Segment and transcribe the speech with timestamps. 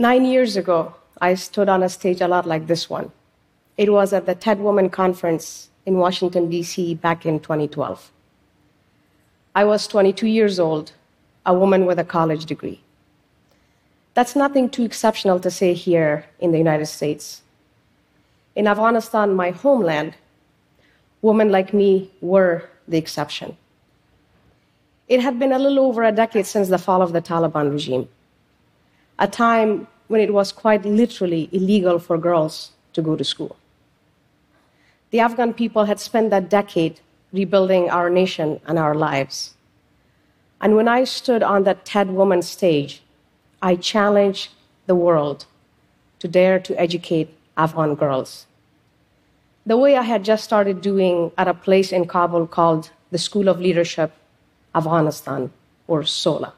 [0.00, 3.12] Nine years ago, I stood on a stage a lot like this one.
[3.76, 8.10] It was at the TED Women Conference in Washington, D.C., back in 2012.
[9.54, 10.92] I was 22 years old,
[11.44, 12.80] a woman with a college degree.
[14.14, 17.42] That's nothing too exceptional to say here in the United States.
[18.56, 20.14] In Afghanistan, my homeland,
[21.20, 23.54] women like me were the exception.
[25.08, 28.08] It had been a little over a decade since the fall of the Taliban regime,
[29.18, 33.54] a time when it was quite literally illegal for girls to go to school.
[35.12, 36.98] The Afghan people had spent that decade
[37.32, 39.54] rebuilding our nation and our lives.
[40.60, 43.02] And when I stood on that TED Woman stage,
[43.62, 44.50] I challenged
[44.86, 45.46] the world
[46.18, 48.46] to dare to educate Afghan girls.
[49.64, 53.48] The way I had just started doing at a place in Kabul called the School
[53.48, 54.10] of Leadership
[54.74, 55.52] Afghanistan,
[55.86, 56.52] or SOLA.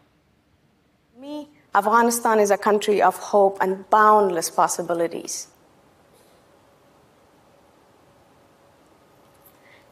[1.75, 5.49] Afghanistan is a country of hope and boundless possibilities.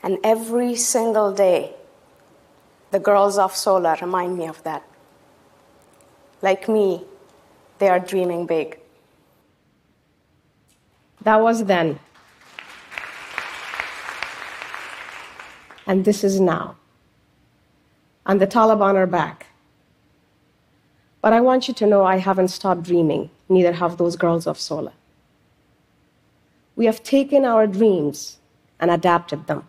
[0.03, 1.75] And every single day,
[2.91, 4.83] the girls of Sola remind me of that.
[6.42, 7.05] Like me,
[7.78, 8.78] they are dreaming big.
[11.22, 11.98] That was then.
[15.87, 16.77] And this is now.
[18.27, 19.50] And the Taliban are back.
[21.22, 24.58] But I want you to know I haven't stopped dreaming, neither have those girls of
[24.58, 24.92] Sola.
[26.76, 28.38] We have taken our dreams
[28.78, 29.68] and adapted them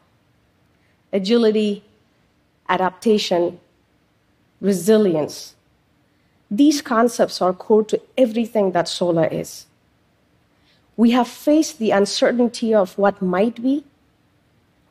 [1.13, 1.83] agility,
[2.69, 3.59] adaptation,
[4.61, 5.55] resilience.
[6.49, 9.66] These concepts are core to everything that Sola is.
[10.95, 13.83] We have faced the uncertainty of what might be,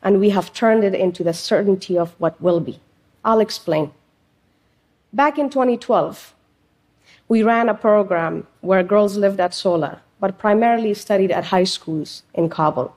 [0.03, 2.81] and we have turned it into the certainty of what will be.
[3.25, 3.93] I'll explain.
[5.13, 6.35] Back in 2012,
[7.31, 12.25] we ran a program where girls lived at Sola, but primarily studied at high schools
[12.35, 12.93] in Kabul.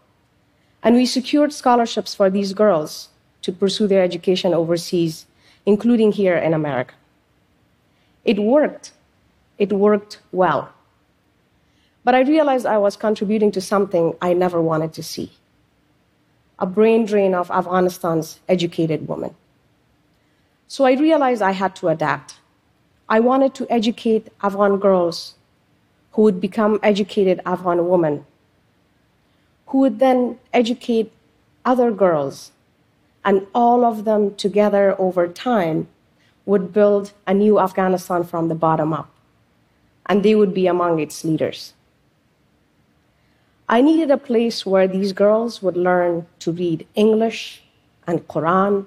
[0.82, 3.10] And we secured scholarships for these girls
[3.44, 5.28] to pursue their education overseas,
[5.68, 6.96] including here in America.
[8.26, 8.92] It worked.
[9.60, 10.74] It worked well.
[12.04, 15.32] But I realized I was contributing to something I never wanted to see
[16.58, 19.36] a brain drain of Afghanistan's educated women.
[20.68, 22.40] So I realized I had to adapt.
[23.10, 25.36] I wanted to educate Afghan girls
[26.12, 28.26] who would become educated Afghan women,
[29.68, 31.12] who would then educate
[31.66, 32.52] other girls
[33.26, 35.88] and all of them together over time
[36.46, 39.10] would build a new Afghanistan from the bottom up,
[40.06, 41.74] and they would be among its leaders.
[43.70, 47.64] I needed a place where these girls would learn to read English
[48.06, 48.86] and Quran.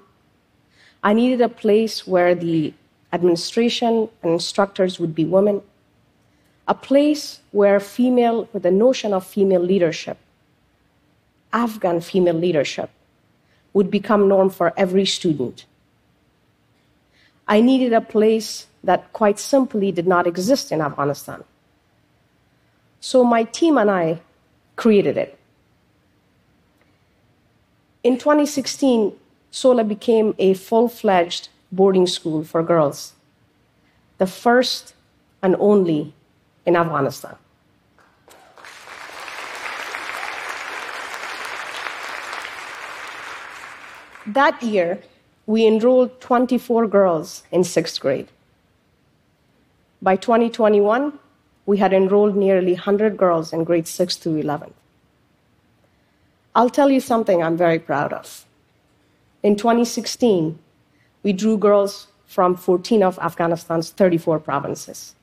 [1.03, 2.73] I needed a place where the
[3.13, 5.61] administration and instructors would be women.
[6.67, 10.17] A place where female, with the notion of female leadership,
[11.53, 12.89] Afghan female leadership,
[13.73, 15.65] would become norm for every student.
[17.47, 21.43] I needed a place that quite simply did not exist in Afghanistan.
[22.99, 24.19] So my team and I
[24.75, 25.37] created it.
[28.03, 29.13] In 2016,
[29.51, 33.13] SOLA became a full fledged boarding school for girls,
[34.17, 34.93] the first
[35.41, 36.13] and only
[36.65, 37.35] in Afghanistan.
[44.25, 44.99] That year,
[45.45, 48.27] we enrolled 24 girls in sixth grade.
[50.01, 51.17] By 2021,
[51.65, 54.73] we had enrolled nearly 100 girls in grades 6 to 11.
[56.55, 58.45] I'll tell you something I'm very proud of.
[59.43, 60.59] In 2016,
[61.23, 65.15] we drew girls from 14 of Afghanistan's 34 provinces.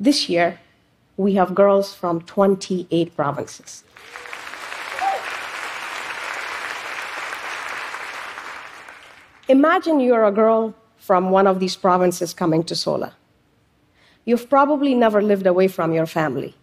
[0.00, 0.60] This year,
[1.16, 3.82] we have girls from 28 provinces.
[9.48, 13.14] Imagine you're a girl from one of these provinces coming to Sola.
[14.26, 16.54] You've probably never lived away from your family.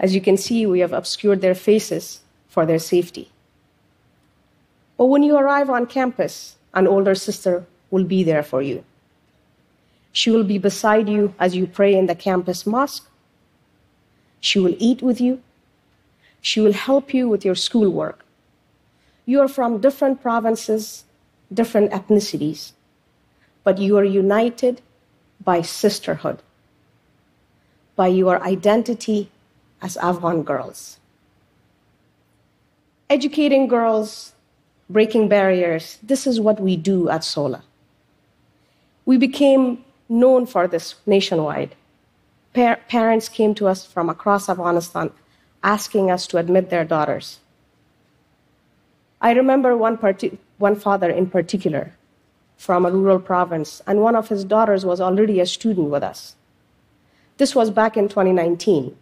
[0.00, 3.30] As you can see, we have obscured their faces for their safety.
[4.98, 8.84] But when you arrive on campus, an older sister will be there for you.
[10.12, 13.08] She will be beside you as you pray in the campus mosque.
[14.40, 15.40] She will eat with you.
[16.42, 18.24] She will help you with your schoolwork.
[19.24, 21.04] You are from different provinces
[21.52, 22.72] different ethnicities,
[23.64, 24.82] but you are united
[25.42, 26.42] by sisterhood,
[27.96, 29.30] by your identity
[29.80, 30.98] as Afghan girls.
[33.08, 34.34] Educating girls,
[34.90, 37.62] breaking barriers, this is what we do at SOLA.
[39.04, 41.74] We became known for this nationwide.
[42.54, 45.10] Pa- parents came to us from across Afghanistan
[45.62, 47.40] asking us to admit their daughters.
[49.20, 49.98] I remember one,
[50.58, 51.92] one father in particular
[52.56, 56.34] from a rural province, and one of his daughters was already a student with us.
[57.36, 58.96] This was back in 2019,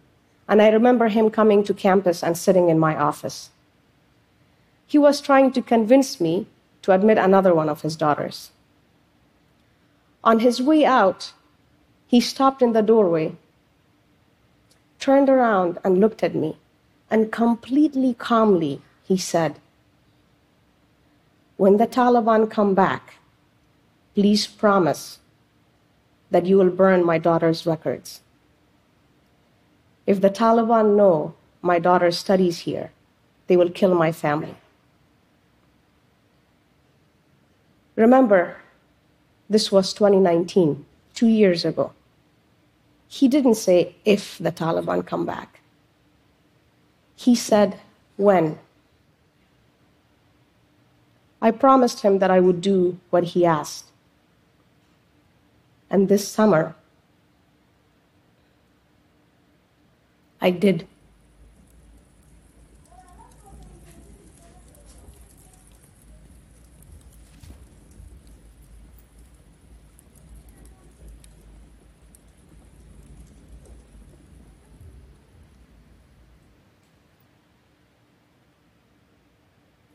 [0.47, 3.49] and I remember him coming to campus and sitting in my office.
[4.87, 6.47] He was trying to convince me
[6.81, 8.51] to admit another one of his daughters.
[10.23, 11.33] On his way out,
[12.07, 13.35] he stopped in the doorway,
[14.99, 16.57] turned around, and looked at me,
[17.11, 19.59] and completely calmly he said,
[21.57, 23.15] When the Taliban come back,
[24.15, 25.19] please promise
[26.31, 28.21] that you will burn my daughter's records.
[30.05, 32.91] If the Taliban know my daughter studies here,
[33.47, 34.55] they will kill my family.
[37.97, 38.57] Remember,
[39.49, 40.85] this was 2019,
[41.15, 41.91] two years ago.
[43.07, 45.61] He didn't say if the Taliban come back.
[47.15, 47.79] He said
[48.17, 48.59] when.
[51.41, 53.85] I promised him that I would do what he asked.
[55.89, 56.75] And this summer,
[60.39, 60.87] I did.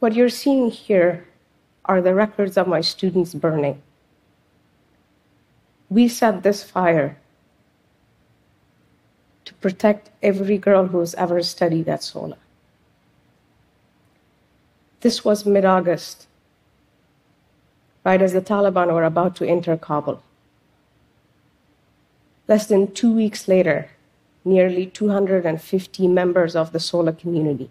[0.02, 1.28] What you're seeing here
[1.84, 3.80] are the records of my students burning.
[5.88, 7.18] We set this fire
[9.44, 12.36] to protect every girl who's ever studied at SOLA.
[15.02, 16.26] This was mid August,
[18.04, 20.20] right as the Taliban were about to enter Kabul.
[22.48, 23.88] Less than two weeks later,
[24.44, 27.70] nearly 250 members of the SOLA community,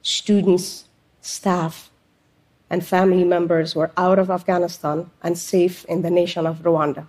[0.00, 0.84] students,
[1.20, 1.90] staff,
[2.68, 7.06] and family members were out of Afghanistan and safe in the nation of Rwanda.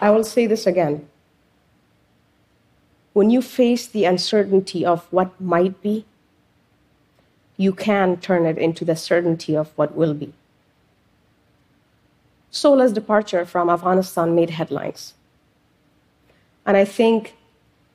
[0.00, 1.08] I will say this again.
[3.12, 6.04] When you face the uncertainty of what might be,
[7.56, 10.34] you can turn it into the certainty of what will be.
[12.50, 15.14] Sola's departure from Afghanistan made headlines.
[16.66, 17.36] And I think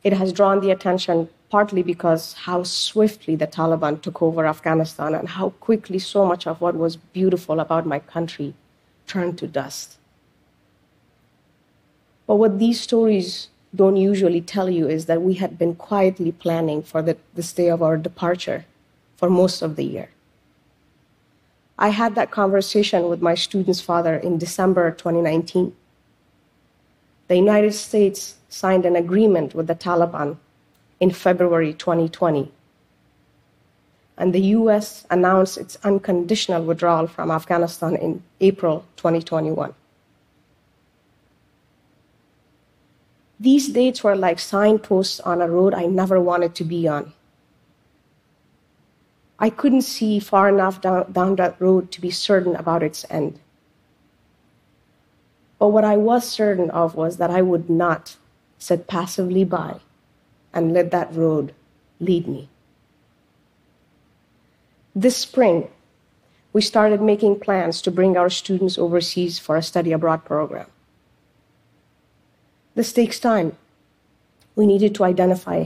[0.03, 5.27] it has drawn the attention partly because how swiftly the Taliban took over Afghanistan and
[5.27, 8.53] how quickly so much of what was beautiful about my country
[9.06, 9.97] turned to dust.
[12.25, 16.81] But what these stories don't usually tell you is that we had been quietly planning
[16.81, 18.65] for the, this day of our departure
[19.18, 20.09] for most of the year.
[21.77, 25.75] I had that conversation with my student's father in December 2019.
[27.31, 30.36] The United States signed an agreement with the Taliban
[31.00, 32.51] in February 2020.
[34.18, 39.74] And the US announced its unconditional withdrawal from Afghanistan in April 2021.
[43.39, 47.13] These dates were like signposts on a road I never wanted to be on.
[49.40, 53.40] I couldn't see far enough down, down, that road to be certain about its end.
[55.61, 58.18] But what I was certain of was that I would not
[58.57, 59.80] sit passively by
[60.56, 61.53] and let that road
[61.99, 62.49] lead me.
[64.95, 65.69] This spring,
[66.51, 70.65] we started making plans to bring our students overseas for a study abroad program.
[72.73, 73.56] This takes time.
[74.56, 75.65] We needed to identify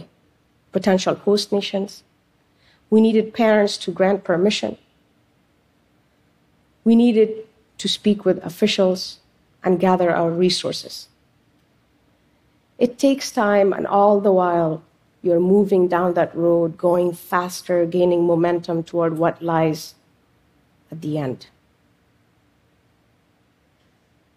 [0.73, 2.03] potential host nations.
[2.89, 4.77] We needed parents to grant permission.
[6.83, 7.47] We needed
[7.77, 9.19] to speak with officials
[9.65, 11.09] and gather our resources.
[12.77, 14.83] It takes time, and all the while,
[15.23, 19.95] you're moving down that road, going faster, gaining momentum toward what lies
[20.91, 21.47] at the end.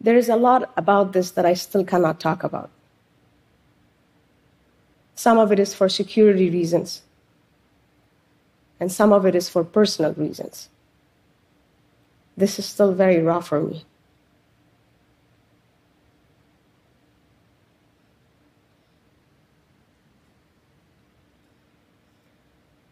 [0.00, 2.70] There is a lot about this that I still cannot talk about.
[5.14, 7.02] Some of it is for security reasons,
[8.80, 10.68] and some of it is for personal reasons.
[12.36, 13.84] This is still very raw for me.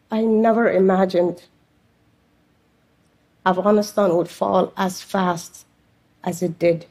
[0.09, 1.43] I never imagined
[3.45, 5.65] Afghanistan would fall as fast
[6.23, 6.85] as it did.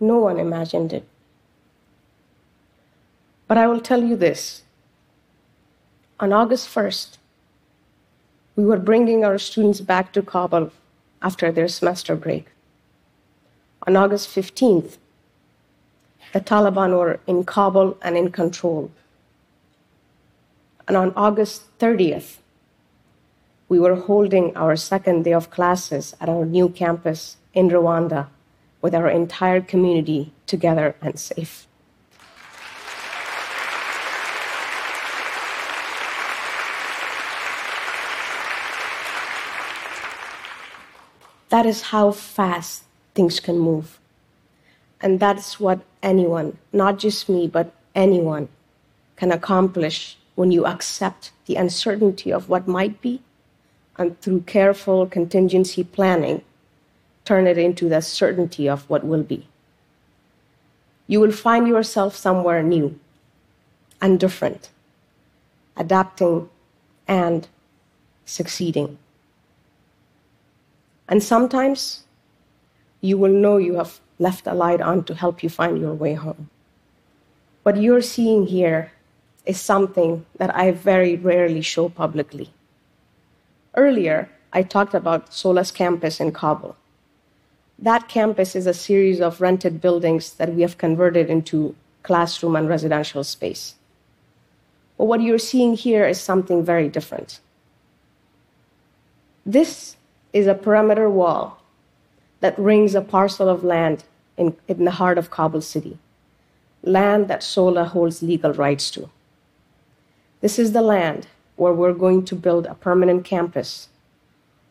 [0.00, 1.06] No one imagined it.
[3.46, 4.62] But I will tell you this
[6.22, 7.18] on August 1st,
[8.54, 10.70] we were bringing our students back to Kabul
[11.20, 12.46] after their semester break.
[13.88, 14.98] On August 15th,
[16.32, 18.90] the Taliban were in Kabul and in control.
[20.88, 22.38] And on August 30th,
[23.68, 28.28] we were holding our second day of classes at our new campus in Rwanda
[28.80, 31.66] with our entire community together and safe.
[41.50, 42.84] That is how fast
[43.14, 44.01] things can move.
[45.02, 48.48] And that's what anyone, not just me, but anyone,
[49.16, 53.20] can accomplish when you accept the uncertainty of what might be
[53.98, 56.42] and through careful contingency planning,
[57.24, 59.46] turn it into the certainty of what will be.
[61.06, 62.98] You will find yourself somewhere new
[64.00, 64.70] and different,
[65.76, 66.48] adapting
[67.06, 67.46] and
[68.24, 68.98] succeeding.
[71.08, 72.04] And sometimes
[73.00, 76.14] you will know you have left a light on to help you find your way
[76.14, 76.48] home.
[77.64, 78.92] What you're seeing here
[79.44, 82.50] is something that I very rarely show publicly.
[83.76, 86.76] Earlier, I talked about SOLA's campus in Kabul.
[87.78, 92.68] That campus is a series of rented buildings that we have converted into classroom and
[92.68, 93.74] residential space.
[94.96, 97.40] But what you're seeing here is something very different.
[99.44, 99.96] This
[100.32, 101.58] is a perimeter wall
[102.40, 104.04] that rings a parcel of land
[104.36, 105.98] in, in the heart of Kabul city,
[106.82, 109.10] land that SOLA holds legal rights to.
[110.40, 113.88] This is the land where we're going to build a permanent campus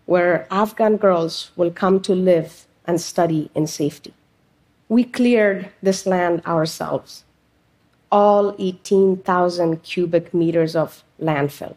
[0.05, 4.13] where Afghan girls will come to live and study in safety.
[4.89, 7.23] We cleared this land ourselves,
[8.11, 11.75] all 18,000 cubic meters of landfill.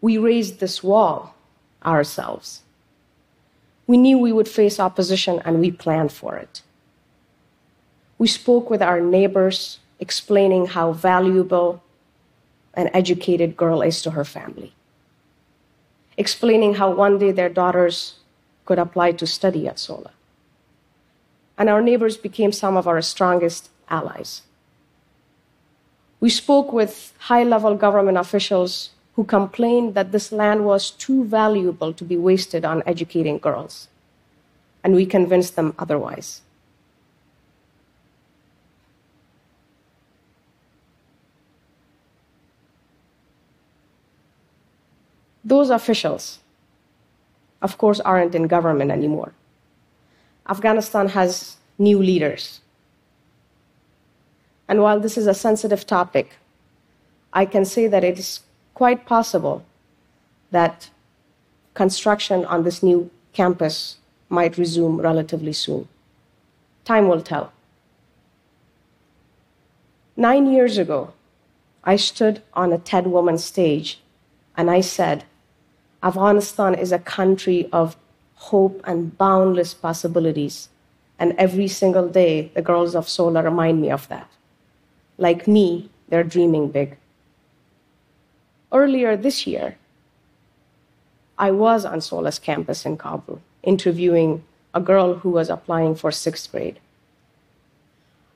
[0.00, 1.34] We raised this wall
[1.84, 2.62] ourselves.
[3.88, 6.62] We knew we would face opposition and we planned for it.
[8.18, 11.82] We spoke with our neighbors, explaining how valuable
[12.74, 14.74] an educated girl is to her family,
[16.18, 18.20] explaining how one day their daughters
[18.66, 20.10] could apply to study at SOLA.
[21.56, 24.42] And our neighbors became some of our strongest allies.
[26.20, 31.92] We spoke with high level government officials who complained that this land was too valuable
[31.92, 33.88] to be wasted on educating girls.
[34.84, 36.42] And we convinced them otherwise.
[45.42, 46.38] Those officials,
[47.60, 49.32] of course, aren't in government anymore.
[50.48, 52.60] Afghanistan has new leaders.
[54.68, 56.36] And while this is a sensitive topic,
[57.32, 58.42] I can say that it is
[58.78, 59.64] quite possible
[60.52, 60.88] that
[61.74, 63.96] construction on this new campus
[64.28, 65.88] might resume relatively soon.
[66.84, 67.52] Time will tell.
[70.16, 71.12] Nine years ago,
[71.82, 73.98] I stood on a TED Woman stage
[74.56, 75.24] and I said,
[76.00, 77.96] Afghanistan is a country of
[78.50, 80.68] hope and boundless possibilities.
[81.18, 84.30] And every single day, the girls of SOLA remind me of that.
[85.16, 86.96] Like me, they're dreaming big.
[88.72, 89.76] Earlier this year,
[91.38, 94.44] I was on SOLA's campus in Kabul, interviewing
[94.74, 96.78] a girl who was applying for sixth grade.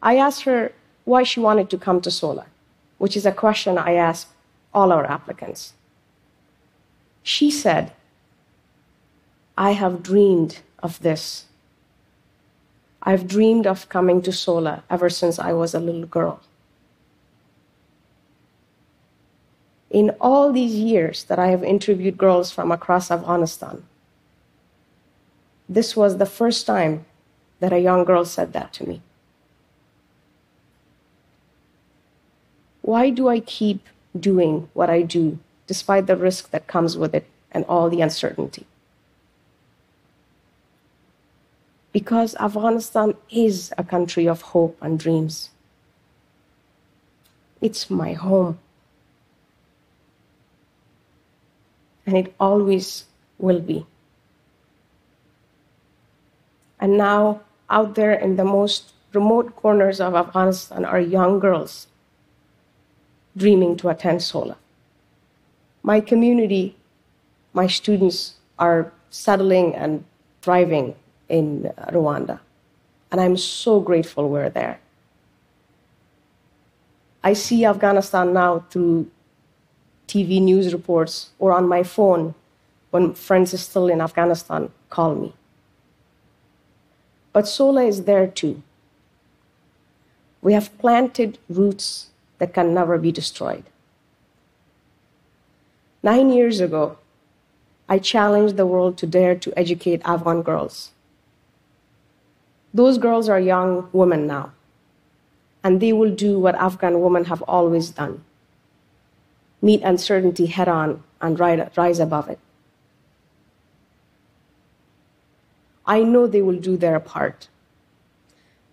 [0.02, 0.72] I asked her
[1.04, 2.46] why she wanted to come to SOLA,
[2.98, 4.28] which is a question I ask
[4.72, 5.74] all our applicants.
[7.22, 7.92] She said,
[9.56, 11.46] I have dreamed of this.
[13.02, 16.40] I've dreamed of coming to SOLA ever since I was a little girl.
[19.92, 23.84] In all these years that I have interviewed girls from across Afghanistan,
[25.68, 27.04] this was the first time
[27.60, 29.02] that a young girl said that to me.
[32.80, 33.86] Why do I keep
[34.18, 38.66] doing what I do despite the risk that comes with it and all the uncertainty?
[41.92, 45.50] Because Afghanistan is a country of hope and dreams.
[47.60, 48.58] It's my home.
[52.06, 53.04] And it always
[53.38, 53.86] will be.
[56.80, 61.86] And now, out there in the most remote corners of Afghanistan are young girls
[63.36, 64.56] dreaming to attend SOLA.
[65.82, 66.76] My community,
[67.52, 70.04] my students are settling and
[70.42, 70.94] thriving
[71.28, 72.40] in Rwanda,
[73.10, 74.80] and I'm so grateful we're there.
[77.24, 79.10] I see Afghanistan now through
[80.12, 82.34] TV news reports or on my phone
[82.90, 85.32] when friends are still in Afghanistan call me.
[87.32, 88.62] But Sola is there too.
[90.42, 93.64] We have planted roots that can never be destroyed.
[96.02, 96.98] Nine years ago,
[97.88, 100.90] I challenged the world to dare to educate Afghan girls.
[102.74, 104.52] Those girls are young women now,
[105.64, 108.24] and they will do what Afghan women have always done
[109.62, 112.38] meet uncertainty head on and rise above it.
[115.86, 117.48] I know they will do their part,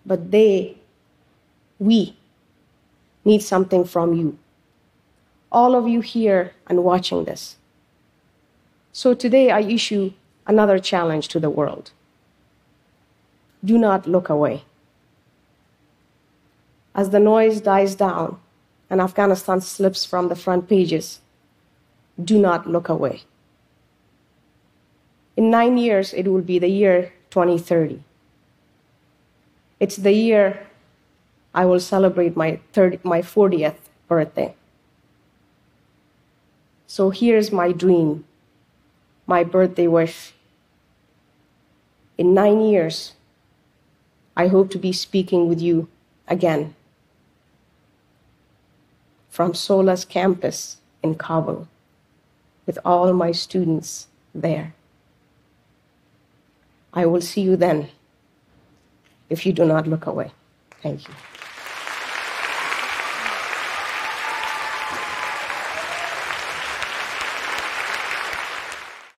[0.04, 0.76] but they,
[1.78, 2.16] we,
[3.24, 4.38] need something from you.
[5.52, 7.56] All of you here and watching this.
[8.92, 10.12] So today I issue
[10.46, 11.90] another challenge to the world.
[13.64, 14.64] Do not look away.
[16.94, 18.38] As the noise dies down
[18.90, 21.20] and Afghanistan slips from the front pages,
[22.22, 23.22] do not look away.
[25.36, 28.02] In nine years, it will be the year 2030.
[29.78, 30.66] It's the year
[31.54, 33.76] I will celebrate my, 30, my 40th
[34.08, 34.54] birthday.
[36.86, 38.24] So here's my dream,
[39.26, 40.34] my birthday wish.
[42.18, 43.12] In nine years,
[44.36, 45.88] I hope to be speaking with you
[46.26, 46.74] again
[49.30, 51.66] from SOLA's campus in Kabul
[52.66, 54.74] with all my students there.
[56.92, 57.88] I will see you then
[59.28, 60.32] if you do not look away.
[60.82, 61.14] Thank you.